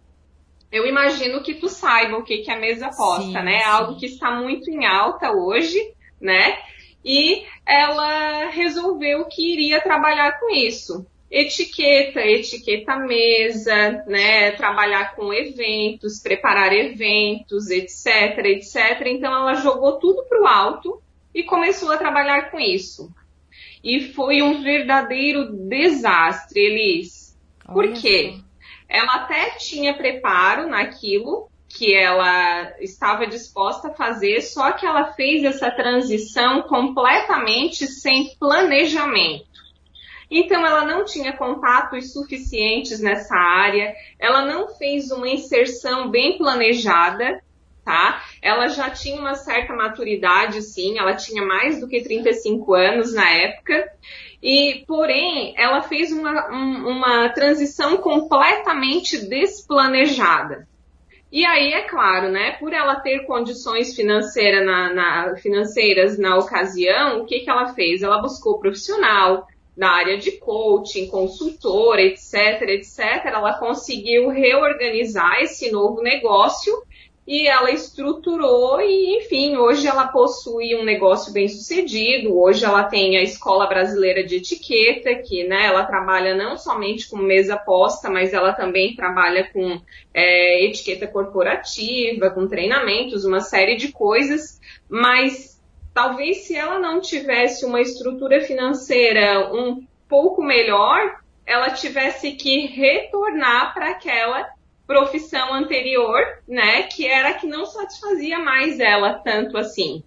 eu 0.75 0.85
imagino 0.85 1.41
que 1.41 1.53
tu 1.53 1.69
saiba 1.69 2.17
o 2.17 2.23
que, 2.23 2.39
que 2.39 2.51
é 2.51 2.59
mesa 2.59 2.89
posta, 2.89 3.39
sim, 3.39 3.45
né? 3.45 3.59
Sim. 3.59 3.65
Algo 3.65 3.97
que 3.97 4.05
está 4.07 4.31
muito 4.31 4.69
em 4.69 4.85
alta 4.85 5.31
hoje, 5.31 5.79
né? 6.19 6.57
E 7.03 7.45
ela 7.65 8.49
resolveu 8.49 9.25
que 9.25 9.53
iria 9.53 9.79
trabalhar 9.79 10.37
com 10.37 10.49
isso. 10.49 11.05
Etiqueta, 11.31 12.19
etiqueta 12.19 12.97
mesa, 12.97 14.03
né? 14.05 14.51
Trabalhar 14.51 15.15
com 15.15 15.33
eventos, 15.33 16.19
preparar 16.21 16.73
eventos, 16.73 17.69
etc, 17.69 18.37
etc. 18.45 19.01
Então 19.05 19.33
ela 19.33 19.53
jogou 19.55 19.97
tudo 19.97 20.25
para 20.27 20.41
o 20.41 20.47
alto 20.47 21.01
e 21.33 21.43
começou 21.43 21.89
a 21.91 21.97
trabalhar 21.97 22.51
com 22.51 22.59
isso. 22.59 23.09
E 23.85 24.11
foi 24.13 24.41
um 24.41 24.63
verdadeiro 24.63 25.53
desastre, 25.69 26.59
Elis. 26.59 27.37
Por 27.63 27.93
quê? 27.93 28.33
Ela 28.89 29.13
até 29.13 29.51
tinha 29.59 29.93
preparo 29.93 30.67
naquilo 30.67 31.47
que 31.69 31.95
ela 31.95 32.73
estava 32.79 33.27
disposta 33.27 33.89
a 33.89 33.93
fazer, 33.93 34.41
só 34.41 34.71
que 34.71 34.87
ela 34.87 35.13
fez 35.13 35.43
essa 35.43 35.69
transição 35.69 36.63
completamente 36.63 37.85
sem 37.85 38.35
planejamento. 38.39 39.45
Então, 40.31 40.65
ela 40.65 40.83
não 40.83 41.05
tinha 41.05 41.37
contatos 41.37 42.11
suficientes 42.11 42.99
nessa 42.99 43.35
área, 43.35 43.93
ela 44.17 44.43
não 44.43 44.69
fez 44.69 45.11
uma 45.11 45.29
inserção 45.29 46.09
bem 46.09 46.39
planejada, 46.39 47.39
tá? 47.85 48.23
Ela 48.41 48.67
já 48.67 48.89
tinha 48.89 49.21
uma 49.21 49.35
certa 49.35 49.73
maturidade, 49.73 50.63
sim, 50.63 50.97
ela 50.97 51.13
tinha 51.13 51.45
mais 51.45 51.79
do 51.79 51.87
que 51.87 52.01
35 52.01 52.73
anos 52.73 53.13
na 53.13 53.29
época, 53.29 53.87
e, 54.41 54.83
porém, 54.87 55.53
ela 55.55 55.83
fez 55.83 56.11
uma, 56.11 56.51
um, 56.51 56.89
uma 56.89 57.29
transição 57.29 57.97
completamente 57.97 59.25
desplanejada. 59.27 60.67
E 61.31 61.45
aí, 61.45 61.73
é 61.73 61.83
claro, 61.83 62.29
né, 62.29 62.53
por 62.59 62.73
ela 62.73 62.95
ter 62.95 63.25
condições 63.25 63.95
financeira 63.95 64.63
na, 64.63 64.93
na, 64.93 65.35
financeiras 65.35 66.17
na 66.17 66.37
ocasião, 66.37 67.21
o 67.21 67.25
que, 67.25 67.41
que 67.41 67.49
ela 67.49 67.73
fez? 67.73 68.01
Ela 68.01 68.21
buscou 68.21 68.59
profissional, 68.59 69.45
na 69.75 69.91
área 69.91 70.17
de 70.17 70.31
coaching, 70.33 71.07
consultora, 71.07 72.01
etc, 72.01 72.61
etc, 72.69 73.25
ela 73.25 73.59
conseguiu 73.59 74.29
reorganizar 74.29 75.41
esse 75.41 75.69
novo 75.69 76.01
negócio 76.01 76.73
e 77.27 77.47
ela 77.47 77.71
estruturou 77.71 78.79
e, 78.79 79.17
enfim, 79.17 79.57
hoje 79.57 79.87
ela 79.87 80.07
possui 80.07 80.75
um 80.75 80.83
negócio 80.83 81.33
bem 81.33 81.47
sucedido. 81.47 82.37
Hoje 82.39 82.63
ela 82.63 82.83
tem 82.83 83.17
a 83.17 83.23
Escola 83.23 83.65
Brasileira 83.65 84.23
de 84.23 84.35
Etiqueta, 84.35 85.15
que 85.15 85.43
né, 85.43 85.65
ela 85.65 85.85
trabalha 85.85 86.35
não 86.35 86.55
somente 86.55 87.09
com 87.09 87.17
mesa 87.17 87.57
posta, 87.57 88.11
mas 88.11 88.31
ela 88.31 88.53
também 88.53 88.95
trabalha 88.95 89.49
com 89.51 89.81
é, 90.13 90.65
etiqueta 90.65 91.07
corporativa, 91.07 92.29
com 92.29 92.47
treinamentos, 92.47 93.25
uma 93.25 93.41
série 93.41 93.75
de 93.75 93.91
coisas. 93.91 94.61
Mas 94.87 95.59
talvez 95.95 96.45
se 96.45 96.55
ela 96.55 96.77
não 96.77 97.01
tivesse 97.01 97.65
uma 97.65 97.81
estrutura 97.81 98.41
financeira 98.41 99.51
um 99.51 99.83
pouco 100.07 100.43
melhor, 100.43 101.19
ela 101.43 101.71
tivesse 101.71 102.33
que 102.33 102.67
retornar 102.67 103.73
para 103.73 103.89
aquela 103.89 104.54
profissão 104.85 105.53
anterior, 105.53 106.21
né, 106.47 106.83
que 106.83 107.07
era 107.07 107.33
que 107.33 107.47
não 107.47 107.65
satisfazia 107.65 108.39
mais 108.39 108.79
ela 108.79 109.15
tanto 109.15 109.57
assim. 109.57 110.03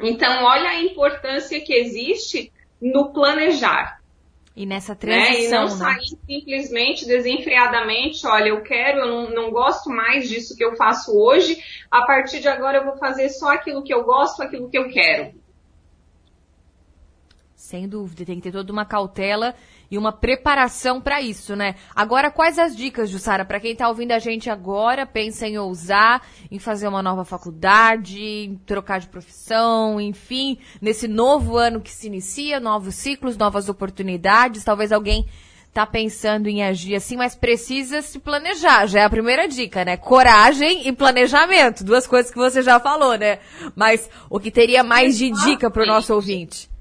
Então, 0.00 0.44
olha 0.44 0.70
a 0.70 0.82
importância 0.82 1.60
que 1.60 1.74
existe 1.74 2.52
no 2.80 3.12
planejar. 3.12 3.98
E 4.54 4.66
nessa 4.66 4.94
transição, 4.96 5.30
né? 5.30 5.44
E 5.44 5.50
não 5.50 5.62
né? 5.62 5.68
sair 5.68 6.18
simplesmente 6.26 7.06
desenfreadamente, 7.06 8.26
olha, 8.26 8.48
eu 8.48 8.62
quero, 8.62 9.00
eu 9.00 9.06
não, 9.06 9.30
não 9.30 9.50
gosto 9.50 9.88
mais 9.88 10.28
disso 10.28 10.56
que 10.56 10.64
eu 10.64 10.74
faço 10.74 11.16
hoje, 11.16 11.56
a 11.88 12.04
partir 12.04 12.40
de 12.40 12.48
agora 12.48 12.78
eu 12.78 12.84
vou 12.84 12.96
fazer 12.96 13.28
só 13.28 13.52
aquilo 13.52 13.84
que 13.84 13.94
eu 13.94 14.02
gosto, 14.02 14.42
aquilo 14.42 14.68
que 14.68 14.76
eu 14.76 14.88
quero. 14.88 15.32
Sem 17.58 17.88
dúvida, 17.88 18.24
tem 18.24 18.36
que 18.36 18.42
ter 18.42 18.52
toda 18.52 18.72
uma 18.72 18.84
cautela 18.84 19.52
e 19.90 19.98
uma 19.98 20.12
preparação 20.12 21.00
para 21.00 21.20
isso, 21.20 21.56
né? 21.56 21.74
Agora, 21.92 22.30
quais 22.30 22.56
as 22.56 22.74
dicas, 22.74 23.10
Jussara, 23.10 23.44
para 23.44 23.58
quem 23.58 23.72
está 23.72 23.88
ouvindo 23.88 24.12
a 24.12 24.20
gente 24.20 24.48
agora, 24.48 25.04
pensa 25.04 25.44
em 25.44 25.58
ousar, 25.58 26.24
em 26.52 26.60
fazer 26.60 26.86
uma 26.86 27.02
nova 27.02 27.24
faculdade, 27.24 28.22
em 28.22 28.54
trocar 28.64 29.00
de 29.00 29.08
profissão, 29.08 30.00
enfim, 30.00 30.56
nesse 30.80 31.08
novo 31.08 31.56
ano 31.56 31.80
que 31.80 31.90
se 31.90 32.06
inicia, 32.06 32.60
novos 32.60 32.94
ciclos, 32.94 33.36
novas 33.36 33.68
oportunidades, 33.68 34.62
talvez 34.62 34.92
alguém 34.92 35.26
tá 35.74 35.84
pensando 35.84 36.48
em 36.48 36.62
agir 36.62 36.94
assim, 36.94 37.16
mas 37.16 37.34
precisa 37.34 38.02
se 38.02 38.20
planejar. 38.20 38.86
Já 38.86 39.00
é 39.00 39.04
a 39.04 39.10
primeira 39.10 39.48
dica, 39.48 39.84
né? 39.84 39.96
Coragem 39.96 40.86
e 40.86 40.92
planejamento. 40.92 41.82
Duas 41.82 42.06
coisas 42.06 42.30
que 42.30 42.38
você 42.38 42.62
já 42.62 42.78
falou, 42.78 43.18
né? 43.18 43.40
Mas 43.74 44.08
o 44.30 44.38
que 44.38 44.52
teria 44.52 44.84
mais 44.84 45.18
de 45.18 45.32
dica 45.32 45.68
para 45.68 45.82
o 45.82 45.86
nosso 45.86 46.14
ouvinte? 46.14 46.77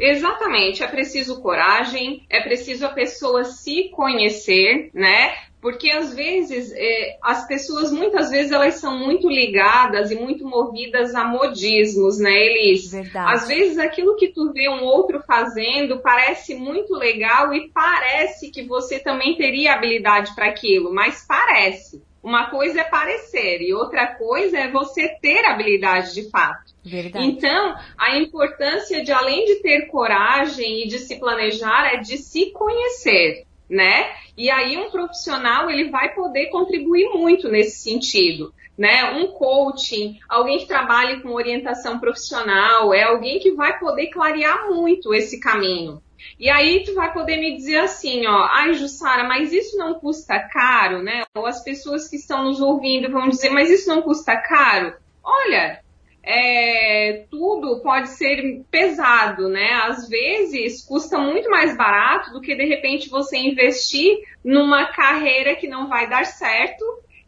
Exatamente, 0.00 0.82
é 0.82 0.86
preciso 0.86 1.42
coragem, 1.42 2.24
é 2.30 2.40
preciso 2.40 2.86
a 2.86 2.88
pessoa 2.88 3.44
se 3.44 3.90
conhecer, 3.90 4.90
né? 4.94 5.34
Porque 5.60 5.90
às 5.90 6.14
vezes 6.14 6.72
é, 6.74 7.18
as 7.22 7.46
pessoas 7.46 7.92
muitas 7.92 8.30
vezes 8.30 8.50
elas 8.50 8.76
são 8.76 8.98
muito 8.98 9.28
ligadas 9.28 10.10
e 10.10 10.14
muito 10.14 10.42
movidas 10.42 11.14
a 11.14 11.22
modismos, 11.24 12.18
né, 12.18 12.30
Elis? 12.30 12.90
Verdade. 12.90 13.34
Às 13.34 13.46
vezes 13.46 13.78
aquilo 13.78 14.16
que 14.16 14.28
tu 14.28 14.54
vê 14.54 14.70
um 14.70 14.82
outro 14.82 15.22
fazendo 15.26 16.00
parece 16.00 16.54
muito 16.54 16.94
legal 16.94 17.52
e 17.52 17.68
parece 17.68 18.50
que 18.50 18.62
você 18.62 18.98
também 18.98 19.36
teria 19.36 19.74
habilidade 19.74 20.34
para 20.34 20.46
aquilo, 20.46 20.94
mas 20.94 21.26
parece. 21.28 22.02
Uma 22.22 22.50
coisa 22.50 22.80
é 22.80 22.84
parecer 22.84 23.60
e 23.60 23.74
outra 23.74 24.14
coisa 24.14 24.58
é 24.58 24.70
você 24.70 25.08
ter 25.20 25.44
habilidade 25.44 26.14
de 26.14 26.30
fato. 26.30 26.69
Verdade. 26.84 27.26
Então, 27.26 27.76
a 27.98 28.18
importância 28.18 29.02
de, 29.04 29.12
além 29.12 29.44
de 29.44 29.56
ter 29.56 29.86
coragem 29.86 30.84
e 30.84 30.88
de 30.88 30.98
se 30.98 31.18
planejar, 31.18 31.94
é 31.94 31.96
de 31.98 32.16
se 32.16 32.50
conhecer, 32.52 33.44
né? 33.68 34.10
E 34.36 34.50
aí 34.50 34.76
um 34.78 34.90
profissional, 34.90 35.70
ele 35.70 35.90
vai 35.90 36.14
poder 36.14 36.46
contribuir 36.46 37.10
muito 37.10 37.48
nesse 37.48 37.78
sentido. 37.78 38.52
Né, 38.78 39.12
um 39.12 39.26
coaching, 39.26 40.18
alguém 40.26 40.60
que 40.60 40.66
trabalhe 40.66 41.20
com 41.20 41.34
orientação 41.34 41.98
profissional, 41.98 42.94
é 42.94 43.02
alguém 43.02 43.38
que 43.38 43.50
vai 43.50 43.78
poder 43.78 44.06
clarear 44.06 44.70
muito 44.70 45.12
esse 45.12 45.38
caminho. 45.38 46.00
E 46.38 46.48
aí 46.48 46.82
tu 46.84 46.94
vai 46.94 47.12
poder 47.12 47.36
me 47.36 47.54
dizer 47.54 47.80
assim, 47.80 48.26
ó, 48.26 48.46
ai 48.50 48.72
Jussara, 48.72 49.24
mas 49.24 49.52
isso 49.52 49.76
não 49.76 50.00
custa 50.00 50.38
caro, 50.38 51.02
né? 51.02 51.24
Ou 51.36 51.44
as 51.44 51.62
pessoas 51.62 52.08
que 52.08 52.16
estão 52.16 52.44
nos 52.44 52.58
ouvindo 52.58 53.10
vão 53.10 53.28
dizer, 53.28 53.50
mas 53.50 53.70
isso 53.70 53.86
não 53.86 54.00
custa 54.00 54.34
caro? 54.34 54.94
Olha, 55.22 55.80
é, 56.22 57.26
tudo 57.30 57.80
pode 57.80 58.10
ser 58.10 58.62
pesado, 58.70 59.48
né? 59.48 59.72
Às 59.84 60.08
vezes 60.08 60.84
custa 60.84 61.18
muito 61.18 61.50
mais 61.50 61.76
barato 61.76 62.32
do 62.32 62.40
que 62.40 62.54
de 62.54 62.64
repente 62.64 63.08
você 63.08 63.38
investir 63.38 64.18
numa 64.44 64.86
carreira 64.86 65.56
que 65.56 65.66
não 65.66 65.88
vai 65.88 66.08
dar 66.08 66.26
certo 66.26 66.84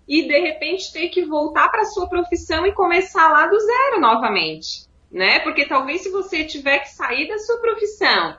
e 0.06 0.26
de 0.28 0.38
repente 0.38 0.92
ter 0.92 1.08
que 1.08 1.24
voltar 1.24 1.68
para 1.68 1.84
sua 1.84 2.08
profissão 2.08 2.66
e 2.66 2.72
começar 2.72 3.30
lá 3.30 3.46
do 3.46 3.58
zero 3.58 4.00
novamente, 4.00 4.86
né? 5.10 5.40
Porque 5.40 5.66
talvez 5.66 6.02
se 6.02 6.10
você 6.10 6.44
tiver 6.44 6.80
que 6.80 6.90
sair 6.90 7.28
da 7.28 7.38
sua 7.38 7.58
profissão 7.60 8.36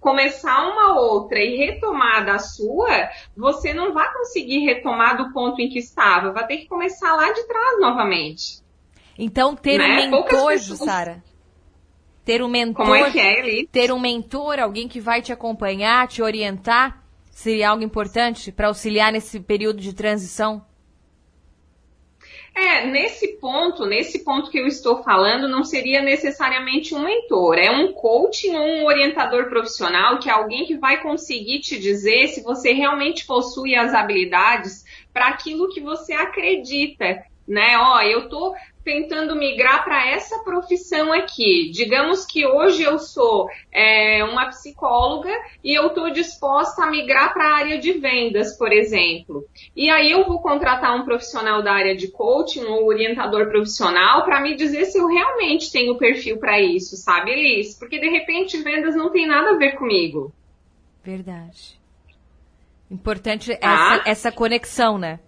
começar 0.00 0.66
uma 0.66 0.98
outra 0.98 1.38
e 1.38 1.56
retomar 1.56 2.24
da 2.24 2.38
sua, 2.38 3.08
você 3.36 3.72
não 3.72 3.92
vai 3.92 4.12
conseguir 4.12 4.60
retomar 4.60 5.16
do 5.16 5.32
ponto 5.32 5.60
em 5.60 5.68
que 5.68 5.78
estava, 5.78 6.32
vai 6.32 6.46
ter 6.46 6.58
que 6.58 6.68
começar 6.68 7.14
lá 7.14 7.32
de 7.32 7.46
trás 7.46 7.80
novamente. 7.80 8.63
Então, 9.18 9.54
ter 9.54 9.78
né? 9.78 9.84
um 9.84 10.10
mentor, 10.10 10.48
pessoas... 10.48 10.78
Sara. 10.78 11.22
Ter 12.24 12.42
um 12.42 12.48
mentor. 12.48 12.86
Como 12.86 12.94
é 12.94 13.10
que 13.10 13.20
é, 13.20 13.40
Eli? 13.40 13.66
Ter 13.66 13.92
um 13.92 14.00
mentor, 14.00 14.58
alguém 14.58 14.88
que 14.88 15.00
vai 15.00 15.20
te 15.20 15.32
acompanhar, 15.32 16.08
te 16.08 16.22
orientar, 16.22 17.04
seria 17.30 17.68
algo 17.68 17.82
importante 17.82 18.50
para 18.50 18.68
auxiliar 18.68 19.12
nesse 19.12 19.38
período 19.40 19.80
de 19.80 19.92
transição? 19.92 20.64
É, 22.56 22.86
nesse 22.86 23.36
ponto, 23.38 23.84
nesse 23.84 24.22
ponto 24.22 24.48
que 24.48 24.58
eu 24.58 24.66
estou 24.68 25.02
falando, 25.02 25.48
não 25.48 25.64
seria 25.64 26.00
necessariamente 26.00 26.94
um 26.94 27.04
mentor, 27.04 27.58
é 27.58 27.68
um 27.68 27.92
coaching 27.92 28.54
ou 28.54 28.64
um 28.64 28.86
orientador 28.86 29.48
profissional, 29.48 30.20
que 30.20 30.30
é 30.30 30.32
alguém 30.32 30.64
que 30.64 30.76
vai 30.76 31.02
conseguir 31.02 31.60
te 31.60 31.76
dizer 31.76 32.28
se 32.28 32.44
você 32.44 32.72
realmente 32.72 33.26
possui 33.26 33.74
as 33.74 33.92
habilidades 33.92 34.84
para 35.12 35.28
aquilo 35.28 35.68
que 35.68 35.80
você 35.80 36.12
acredita, 36.12 37.24
né? 37.46 37.78
Ó, 37.78 38.00
eu 38.02 38.28
tô 38.28 38.54
tentando 38.84 39.34
migrar 39.34 39.82
para 39.82 40.10
essa 40.10 40.40
profissão 40.40 41.12
aqui. 41.12 41.70
Digamos 41.72 42.26
que 42.26 42.46
hoje 42.46 42.82
eu 42.82 42.98
sou 42.98 43.48
é, 43.72 44.22
uma 44.24 44.46
psicóloga 44.48 45.30
e 45.64 45.76
eu 45.76 45.86
estou 45.86 46.10
disposta 46.10 46.84
a 46.84 46.90
migrar 46.90 47.32
para 47.32 47.48
a 47.48 47.56
área 47.56 47.78
de 47.78 47.92
vendas, 47.92 48.56
por 48.58 48.72
exemplo. 48.72 49.44
E 49.74 49.88
aí 49.88 50.10
eu 50.10 50.26
vou 50.26 50.40
contratar 50.40 50.94
um 50.94 51.04
profissional 51.04 51.62
da 51.62 51.72
área 51.72 51.96
de 51.96 52.08
coaching, 52.08 52.64
um 52.64 52.84
orientador 52.84 53.48
profissional, 53.48 54.24
para 54.24 54.40
me 54.40 54.54
dizer 54.54 54.84
se 54.84 54.98
eu 54.98 55.06
realmente 55.06 55.72
tenho 55.72 55.96
perfil 55.96 56.36
para 56.38 56.60
isso, 56.60 56.96
sabe, 56.96 57.32
Elis? 57.32 57.78
Porque 57.78 57.98
de 57.98 58.10
repente 58.10 58.62
vendas 58.62 58.94
não 58.94 59.10
tem 59.10 59.26
nada 59.26 59.52
a 59.52 59.56
ver 59.56 59.72
comigo. 59.76 60.32
Verdade. 61.02 61.80
Importante 62.90 63.52
ah. 63.62 63.96
essa, 63.96 64.10
essa 64.10 64.32
conexão, 64.32 64.98
né? 64.98 65.18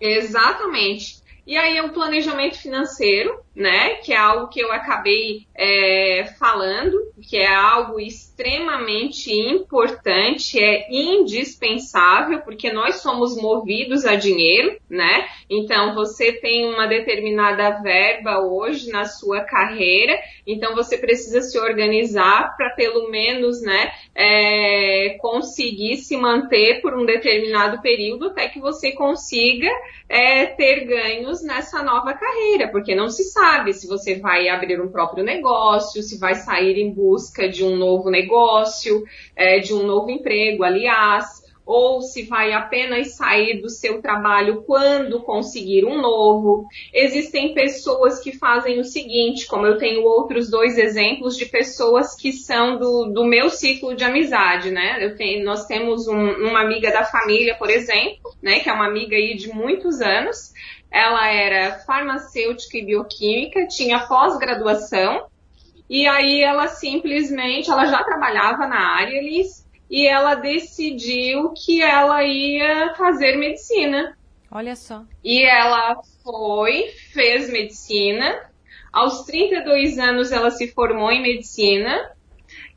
Exatamente. 0.00 1.22
E 1.46 1.56
aí 1.56 1.76
é 1.76 1.82
o 1.82 1.92
planejamento 1.92 2.58
financeiro, 2.58 3.40
né? 3.58 3.96
Que 3.96 4.12
é 4.12 4.16
algo 4.16 4.48
que 4.48 4.60
eu 4.60 4.70
acabei 4.70 5.48
é, 5.52 6.32
falando, 6.38 6.96
que 7.28 7.36
é 7.36 7.52
algo 7.52 7.98
extremamente 7.98 9.32
importante, 9.32 10.62
é 10.62 10.86
indispensável, 10.88 12.40
porque 12.42 12.72
nós 12.72 12.96
somos 13.02 13.36
movidos 13.36 14.06
a 14.06 14.14
dinheiro, 14.14 14.78
né? 14.88 15.26
Então 15.50 15.92
você 15.92 16.32
tem 16.34 16.72
uma 16.72 16.86
determinada 16.86 17.82
verba 17.82 18.38
hoje 18.38 18.92
na 18.92 19.06
sua 19.06 19.40
carreira, 19.40 20.16
então 20.46 20.76
você 20.76 20.96
precisa 20.96 21.40
se 21.40 21.58
organizar 21.58 22.56
para 22.56 22.70
pelo 22.70 23.10
menos, 23.10 23.60
né, 23.60 23.90
é, 24.14 25.16
conseguir 25.20 25.96
se 25.96 26.16
manter 26.16 26.80
por 26.80 26.96
um 26.96 27.04
determinado 27.04 27.82
período 27.82 28.28
até 28.28 28.48
que 28.48 28.60
você 28.60 28.92
consiga 28.92 29.68
é, 30.08 30.46
ter 30.46 30.84
ganhos 30.84 31.42
nessa 31.42 31.82
nova 31.82 32.12
carreira, 32.14 32.68
porque 32.68 32.94
não 32.94 33.08
se 33.08 33.24
sabe 33.24 33.47
se 33.72 33.86
você 33.86 34.16
vai 34.16 34.48
abrir 34.48 34.80
um 34.80 34.88
próprio 34.88 35.24
negócio, 35.24 36.02
se 36.02 36.18
vai 36.18 36.34
sair 36.34 36.78
em 36.78 36.92
busca 36.92 37.48
de 37.48 37.64
um 37.64 37.76
novo 37.76 38.10
negócio, 38.10 39.04
é, 39.34 39.58
de 39.58 39.72
um 39.72 39.84
novo 39.84 40.10
emprego, 40.10 40.64
aliás, 40.64 41.42
ou 41.68 42.00
se 42.00 42.22
vai 42.22 42.54
apenas 42.54 43.14
sair 43.14 43.60
do 43.60 43.68
seu 43.68 44.00
trabalho 44.00 44.62
quando 44.62 45.20
conseguir 45.20 45.84
um 45.84 46.00
novo. 46.00 46.66
Existem 46.94 47.52
pessoas 47.52 48.18
que 48.20 48.32
fazem 48.32 48.80
o 48.80 48.84
seguinte, 48.84 49.46
como 49.46 49.66
eu 49.66 49.76
tenho 49.76 50.02
outros 50.02 50.48
dois 50.48 50.78
exemplos 50.78 51.36
de 51.36 51.44
pessoas 51.44 52.16
que 52.16 52.32
são 52.32 52.78
do, 52.78 53.12
do 53.12 53.22
meu 53.22 53.50
ciclo 53.50 53.94
de 53.94 54.02
amizade, 54.02 54.70
né? 54.70 55.10
Tenho, 55.18 55.44
nós 55.44 55.66
temos 55.66 56.08
um, 56.08 56.48
uma 56.48 56.62
amiga 56.62 56.90
da 56.90 57.04
família, 57.04 57.54
por 57.56 57.68
exemplo, 57.68 58.32
né, 58.42 58.60
que 58.60 58.70
é 58.70 58.72
uma 58.72 58.86
amiga 58.86 59.14
aí 59.14 59.36
de 59.36 59.50
muitos 59.50 60.00
anos. 60.00 60.54
Ela 60.90 61.28
era 61.28 61.78
farmacêutica 61.80 62.78
e 62.78 62.84
bioquímica, 62.84 63.66
tinha 63.66 64.06
pós-graduação, 64.06 65.26
e 65.88 66.06
aí 66.06 66.42
ela 66.42 66.68
simplesmente, 66.68 67.70
ela 67.70 67.86
já 67.86 68.02
trabalhava 68.04 68.66
na 68.66 68.96
área, 68.96 69.16
Elis, 69.16 69.66
e 69.90 70.06
ela 70.06 70.34
decidiu 70.34 71.52
que 71.54 71.82
ela 71.82 72.22
ia 72.22 72.94
fazer 72.94 73.36
medicina. 73.36 74.16
Olha 74.50 74.76
só. 74.76 75.02
E 75.24 75.44
ela 75.44 75.96
foi, 76.22 76.88
fez 77.12 77.50
medicina. 77.50 78.50
Aos 78.92 79.22
32 79.24 79.98
anos 79.98 80.30
ela 80.32 80.50
se 80.50 80.68
formou 80.68 81.10
em 81.10 81.22
medicina. 81.22 82.12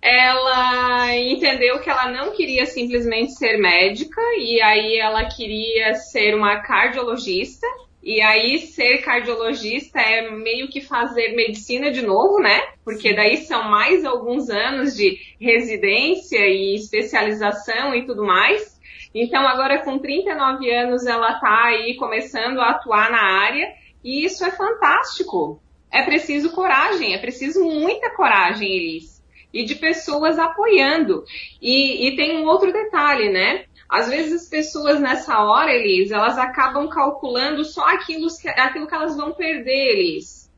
Ela 0.01 1.15
entendeu 1.15 1.79
que 1.79 1.89
ela 1.89 2.09
não 2.09 2.31
queria 2.31 2.65
simplesmente 2.65 3.33
ser 3.33 3.57
médica 3.57 4.21
e 4.37 4.61
aí 4.61 4.97
ela 4.97 5.25
queria 5.25 5.93
ser 5.95 6.35
uma 6.35 6.61
cardiologista. 6.61 7.67
E 8.03 8.19
aí, 8.19 8.57
ser 8.59 8.99
cardiologista 8.99 9.99
é 9.99 10.31
meio 10.31 10.67
que 10.69 10.81
fazer 10.81 11.35
medicina 11.35 11.91
de 11.91 12.01
novo, 12.01 12.39
né? 12.39 12.59
Porque 12.83 13.15
daí 13.15 13.37
são 13.37 13.69
mais 13.69 14.03
alguns 14.03 14.49
anos 14.49 14.95
de 14.95 15.19
residência 15.39 16.39
e 16.47 16.75
especialização 16.75 17.93
e 17.93 18.05
tudo 18.05 18.25
mais. 18.25 18.79
Então, 19.13 19.47
agora 19.47 19.83
com 19.83 19.99
39 19.99 20.71
anos, 20.71 21.05
ela 21.05 21.33
está 21.33 21.65
aí 21.65 21.95
começando 21.95 22.59
a 22.59 22.71
atuar 22.71 23.11
na 23.11 23.21
área 23.21 23.67
e 24.03 24.25
isso 24.25 24.43
é 24.43 24.51
fantástico. 24.51 25.61
É 25.91 26.01
preciso 26.03 26.51
coragem, 26.51 27.13
é 27.13 27.17
preciso 27.17 27.63
muita 27.63 28.09
coragem, 28.15 28.71
Elis. 28.71 29.21
E 29.53 29.65
de 29.65 29.75
pessoas 29.75 30.39
apoiando. 30.39 31.25
E, 31.61 32.07
e 32.07 32.15
tem 32.15 32.37
um 32.37 32.45
outro 32.45 32.71
detalhe, 32.71 33.29
né? 33.29 33.65
Às 33.91 34.07
vezes 34.07 34.43
as 34.43 34.47
pessoas 34.47 35.01
nessa 35.01 35.37
hora, 35.43 35.69
Elis, 35.69 36.11
elas 36.11 36.37
acabam 36.37 36.87
calculando 36.87 37.65
só 37.65 37.85
aquilo 37.89 38.29
que, 38.41 38.47
aquilo 38.47 38.87
que 38.87 38.95
elas 38.95 39.17
vão 39.17 39.33
perder, 39.33 39.97
Elis. 39.97 40.49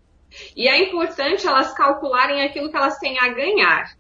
E 0.56 0.68
é 0.68 0.84
importante 0.84 1.48
elas 1.48 1.74
calcularem 1.74 2.44
aquilo 2.44 2.70
que 2.70 2.78
elas 2.78 3.00
têm 3.00 3.18
a 3.18 3.30
ganhar. 3.30 3.98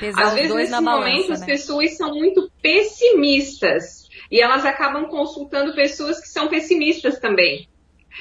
Pesar 0.00 0.22
Às 0.24 0.34
vezes, 0.34 0.52
nesse 0.54 0.72
momento, 0.72 0.84
balança, 0.84 1.32
as 1.34 1.40
né? 1.40 1.46
pessoas 1.46 1.96
são 1.96 2.12
muito 2.12 2.50
pessimistas. 2.60 4.08
E 4.28 4.40
elas 4.40 4.64
acabam 4.64 5.06
consultando 5.06 5.74
pessoas 5.74 6.20
que 6.20 6.28
são 6.28 6.48
pessimistas 6.48 7.20
também. 7.20 7.68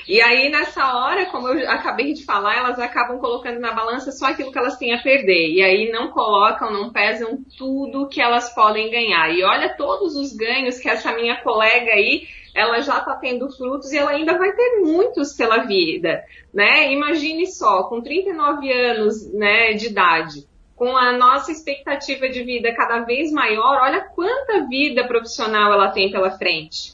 E 0.08 0.22
aí, 0.22 0.50
nessa 0.50 0.93
hora, 0.96 1.25
como 1.27 1.48
eu 1.48 1.69
acabei 1.69 2.13
de 2.13 2.24
falar, 2.24 2.58
elas 2.58 2.79
acabam 2.79 3.19
colocando 3.19 3.60
na 3.60 3.74
balança 3.74 4.12
só 4.12 4.27
aquilo 4.27 4.51
que 4.51 4.58
elas 4.58 4.77
têm 4.77 4.93
a 4.93 5.01
perder. 5.01 5.50
E 5.50 5.62
aí 5.62 5.91
não 5.91 6.10
colocam, 6.10 6.72
não 6.72 6.91
pesam 6.91 7.43
tudo 7.58 8.08
que 8.08 8.22
elas 8.22 8.53
podem 8.53 8.89
ganhar. 8.89 9.29
E 9.34 9.43
olha 9.43 9.75
todos 9.75 10.15
os 10.15 10.34
ganhos 10.34 10.79
que 10.79 10.89
essa 10.89 11.13
minha 11.13 11.41
colega 11.41 11.91
aí, 11.91 12.27
ela 12.55 12.81
já 12.81 13.00
está 13.00 13.15
tendo 13.15 13.50
frutos 13.51 13.91
e 13.91 13.98
ela 13.98 14.12
ainda 14.12 14.38
vai 14.38 14.51
ter 14.51 14.81
muitos 14.81 15.34
pela 15.34 15.65
vida, 15.65 16.24
né? 16.53 16.91
Imagine 16.91 17.48
só, 17.48 17.84
com 17.84 18.01
39 18.01 18.72
anos, 18.72 19.31
né, 19.34 19.74
de 19.74 19.88
idade, 19.88 20.48
com 20.75 20.96
a 20.96 21.12
nossa 21.12 21.51
expectativa 21.51 22.29
de 22.29 22.43
vida 22.43 22.74
cada 22.74 23.01
vez 23.01 23.31
maior, 23.31 23.81
olha 23.81 24.01
quanta 24.15 24.65
vida 24.67 25.08
profissional 25.08 25.74
ela 25.74 25.91
tem 25.91 26.12
pela 26.12 26.31
frente. 26.31 26.93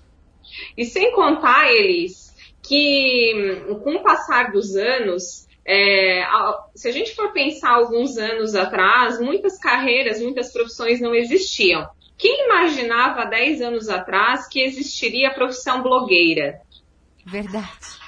E 0.77 0.85
sem 0.85 1.11
contar, 1.13 1.71
eles 1.71 2.24
que 2.67 3.63
com 3.83 3.95
o 3.95 4.03
passar 4.03 4.51
dos 4.51 4.75
anos, 4.75 5.47
é, 5.65 6.23
se 6.75 6.87
a 6.87 6.91
gente 6.91 7.15
for 7.15 7.31
pensar 7.31 7.71
alguns 7.71 8.17
anos 8.17 8.55
atrás, 8.55 9.19
muitas 9.19 9.57
carreiras, 9.57 10.21
muitas 10.21 10.51
profissões 10.51 10.99
não 11.01 11.13
existiam. 11.13 11.87
Quem 12.17 12.45
imaginava 12.45 13.21
há 13.21 13.25
10 13.25 13.61
anos 13.61 13.89
atrás 13.89 14.47
que 14.47 14.61
existiria 14.61 15.29
a 15.29 15.33
profissão 15.33 15.81
blogueira? 15.81 16.61
Verdade. 17.25 18.05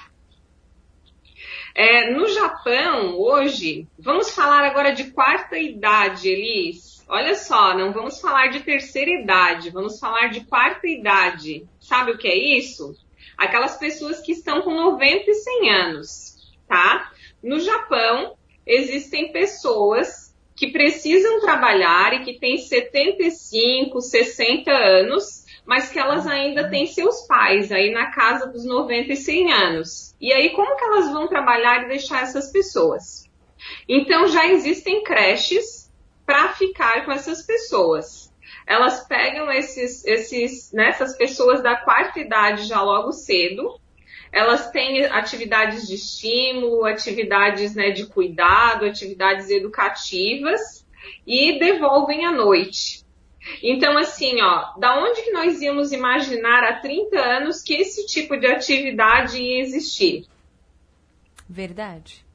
É, 1.76 2.12
no 2.12 2.28
Japão, 2.28 3.20
hoje, 3.20 3.88
vamos 4.00 4.34
falar 4.34 4.64
agora 4.64 4.94
de 4.94 5.12
quarta 5.12 5.58
idade, 5.58 6.30
Elis. 6.30 7.06
Olha 7.08 7.36
só, 7.36 7.78
não 7.78 7.94
vamos 7.94 8.20
falar 8.20 8.48
de 8.48 8.62
terceira 8.62 9.12
idade, 9.12 9.70
vamos 9.70 10.00
falar 10.00 10.28
de 10.28 10.42
quarta 10.46 10.88
idade. 10.88 11.68
Sabe 11.80 12.12
o 12.12 12.18
que 12.18 12.28
é 12.28 12.58
isso? 12.58 12.96
Aquelas 13.38 13.78
pessoas 13.78 14.19
que 14.19 14.32
estão 14.32 14.62
com 14.62 14.73
90 14.73 15.30
e 15.30 15.34
100 15.34 15.69
anos, 15.69 16.36
tá? 16.67 17.12
No 17.43 17.60
Japão, 17.60 18.36
existem 18.65 19.32
pessoas 19.32 20.36
que 20.56 20.71
precisam 20.71 21.39
trabalhar 21.39 22.13
e 22.13 22.23
que 22.23 22.39
têm 22.39 22.58
75, 22.58 24.02
60 24.02 24.71
anos, 24.71 25.45
mas 25.65 25.89
que 25.89 26.00
elas 26.00 26.26
ainda 26.26 26.67
têm 26.69 26.88
seus 26.88 27.28
pais 27.28 27.71
aí 27.71 27.91
na 27.91 28.08
casa 28.08 28.47
dos 28.47 28.65
90 28.65 29.13
e 29.13 29.15
100 29.15 29.54
anos. 29.54 30.15
E 30.19 30.34
aí, 30.34 30.50
como 30.50 30.76
que 30.76 30.84
elas 30.84 31.12
vão 31.12 31.28
trabalhar 31.28 31.84
e 31.84 31.89
deixar 31.89 32.23
essas 32.23 32.52
pessoas? 32.52 33.30
Então, 33.88 34.28
já 34.28 34.47
existem 34.47 35.04
creches 35.04 35.91
para 36.26 36.50
ficar 36.54 37.06
com 37.06 37.12
essas 37.12 37.45
pessoas 37.45 38.27
elas 38.67 39.08
pegam 39.08 39.49
esses, 39.49 40.06
esses, 40.06 40.73
nessas 40.73 41.13
né, 41.13 41.17
pessoas 41.17 41.63
da 41.63 41.77
quarta 41.77 42.19
idade 42.19 42.65
já 42.65 42.82
logo 42.82 43.13
cedo. 43.13 43.80
Elas 44.30 44.69
têm 44.71 45.06
atividades 45.06 45.88
de 45.88 45.95
estímulo, 45.95 46.86
atividades 46.86 47.73
né, 47.73 47.91
de 47.91 48.06
cuidado, 48.06 48.86
atividades 48.86 49.49
educativas 49.49 50.86
e 51.25 51.58
devolvem 51.58 52.25
à 52.25 52.32
noite. 52.32 53.06
Então, 53.63 53.97
assim, 53.97 54.41
ó, 54.41 54.77
da 54.77 55.01
onde 55.01 55.21
que 55.21 55.32
nós 55.32 55.62
íamos 55.62 55.93
imaginar 55.93 56.65
há 56.65 56.73
30 56.82 57.17
anos 57.17 57.63
que 57.63 57.73
esse 57.73 58.06
tipo 58.06 58.36
de 58.38 58.47
atividade 58.47 59.41
ia 59.41 59.62
existir? 59.62 60.25
Verdade. 61.47 62.27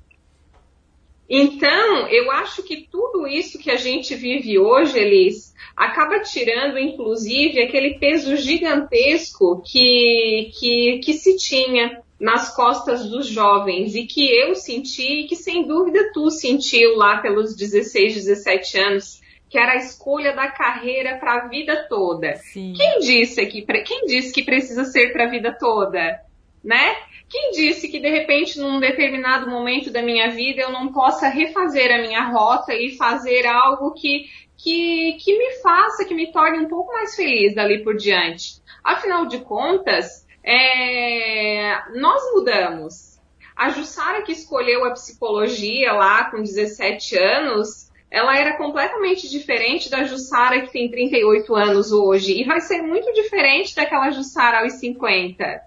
Então, 1.29 2.09
eu 2.09 2.31
acho 2.31 2.63
que 2.63 2.89
tudo 2.91 3.27
isso 3.27 3.59
que 3.59 3.71
a 3.71 3.77
gente 3.77 4.15
vive 4.15 4.59
hoje, 4.59 4.99
Elis, 4.99 5.55
acaba 5.77 6.21
tirando, 6.21 6.79
inclusive, 6.79 7.63
aquele 7.63 7.99
peso 7.99 8.37
gigantesco 8.37 9.63
que, 9.65 10.51
que, 10.59 11.01
que 11.03 11.13
se 11.15 11.37
tinha 11.37 12.03
nas 12.21 12.55
costas 12.55 13.09
dos 13.09 13.27
jovens 13.27 13.97
e 13.97 14.07
que 14.07 14.25
eu 14.25 14.55
senti 14.55 15.23
e 15.23 15.27
que 15.27 15.35
sem 15.35 15.67
dúvida 15.67 16.13
tu 16.13 16.31
sentiu 16.31 16.97
lá 16.97 17.19
pelos 17.19 17.57
16, 17.57 18.15
17 18.15 18.79
anos, 18.79 19.21
que 19.51 19.59
era 19.59 19.73
a 19.73 19.77
escolha 19.77 20.33
da 20.33 20.49
carreira 20.49 21.19
para 21.19 21.35
a 21.35 21.49
vida 21.49 21.87
toda. 21.89 22.37
Sim. 22.37 22.75
Quem 22.77 23.01
disse 23.01 23.45
que 23.47 23.63
quem 23.63 24.07
disse 24.07 24.33
que 24.33 24.45
precisa 24.45 24.85
ser 24.85 25.13
para 25.13 25.25
a 25.25 25.31
vida 25.31 25.57
toda, 25.59 26.21
né? 26.63 26.95
Quem 27.33 27.51
disse 27.53 27.89
que 27.89 27.99
de 27.99 28.11
repente 28.11 28.61
num 28.61 28.79
determinado 28.79 29.51
momento 29.51 29.91
da 29.91 30.03
minha 30.03 30.31
vida 30.31 30.61
eu 30.61 30.71
não 30.71 30.93
possa 30.93 31.29
refazer 31.29 31.91
a 31.91 32.03
minha 32.03 32.29
rota 32.29 32.75
e 32.75 32.95
fazer 32.95 33.47
algo 33.47 33.95
que 33.95 34.27
que, 34.59 35.15
que 35.15 35.37
me 35.39 35.55
faça, 35.63 36.05
que 36.05 36.15
me 36.15 36.31
torne 36.31 36.59
um 36.59 36.69
pouco 36.69 36.93
mais 36.93 37.17
feliz 37.17 37.55
dali 37.55 37.83
por 37.83 37.97
diante. 37.97 38.63
Afinal 38.85 39.27
de 39.27 39.39
contas, 39.39 40.27
é, 40.45 41.75
nós 41.99 42.23
mudamos. 42.33 43.19
A 43.57 43.71
Jussara 43.71 44.23
que 44.23 44.31
escolheu 44.31 44.85
a 44.85 44.93
psicologia 44.93 45.93
lá 45.95 46.31
com 46.31 46.43
17 46.43 47.19
anos, 47.19 47.91
ela 48.11 48.39
era 48.39 48.57
completamente 48.57 49.29
diferente 49.29 49.91
da 49.91 50.05
Jussara 50.05 50.61
que 50.61 50.71
tem 50.71 50.91
38 50.91 51.55
anos 51.57 51.91
hoje. 51.91 52.39
E 52.41 52.45
vai 52.45 52.61
ser 52.61 52.83
muito 52.83 53.11
diferente 53.15 53.75
daquela 53.75 54.11
Jussara 54.11 54.61
aos 54.61 54.75
50, 54.75 55.61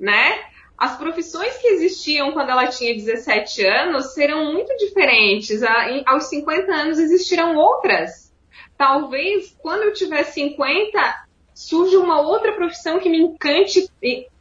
né? 0.00 0.55
As 0.78 0.96
profissões 0.96 1.56
que 1.56 1.68
existiam 1.68 2.32
quando 2.32 2.50
ela 2.50 2.66
tinha 2.66 2.94
17 2.94 3.64
anos 3.64 4.12
serão 4.12 4.52
muito 4.52 4.76
diferentes. 4.76 5.62
Aos 6.04 6.24
50 6.24 6.72
anos 6.72 6.98
existirão 6.98 7.56
outras. 7.56 8.32
Talvez 8.76 9.56
quando 9.62 9.84
eu 9.84 9.92
tiver 9.92 10.22
50 10.24 11.26
surja 11.54 11.98
uma 11.98 12.20
outra 12.20 12.52
profissão 12.52 13.00
que 13.00 13.08
me 13.08 13.18
encante 13.18 13.90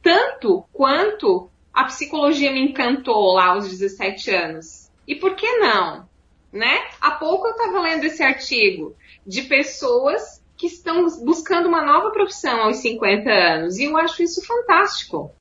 tanto 0.01 0.65
quanto 0.73 1.49
a 1.73 1.85
psicologia 1.85 2.51
me 2.51 2.61
encantou 2.61 3.33
lá 3.33 3.47
aos 3.47 3.69
17 3.69 4.31
anos. 4.31 4.91
E 5.07 5.15
por 5.15 5.35
que 5.35 5.49
não? 5.57 6.07
Né? 6.51 6.85
Há 6.99 7.11
pouco 7.11 7.47
eu 7.47 7.51
estava 7.51 7.79
lendo 7.79 8.03
esse 8.05 8.21
artigo 8.21 8.95
de 9.25 9.43
pessoas 9.43 10.43
que 10.57 10.67
estão 10.67 11.05
buscando 11.23 11.67
uma 11.67 11.81
nova 11.81 12.11
profissão 12.11 12.61
aos 12.61 12.77
50 12.77 13.29
anos 13.29 13.77
e 13.77 13.85
eu 13.85 13.97
acho 13.97 14.23
isso 14.23 14.45
fantástico. 14.45 15.31